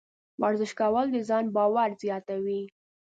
[0.41, 2.61] ورزش کول د ځان باور زیاتوي.